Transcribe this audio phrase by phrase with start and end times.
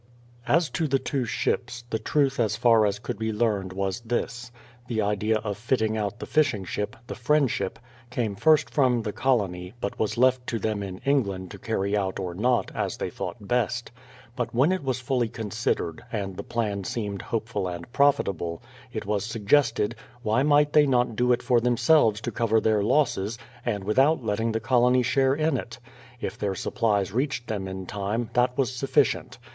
[0.47, 4.51] As to the two ships, the truth as far as could be learned was this.
[4.87, 7.77] The idea of fitting out the fishing ship— the Friendship—
[8.15, 12.19] came first from the colony, but was left to them in England to carry out
[12.19, 13.91] or not, as they thought best.
[14.35, 19.23] But when it was fully considered, and the plan seemed hopeful and profitable, it was
[19.23, 19.93] suggested:
[20.23, 24.51] why might they not do it for themselves to cover their losses, and without letting
[24.53, 25.77] the colony share in it.
[26.19, 29.37] If their supplies reached them in time, that was sufficient.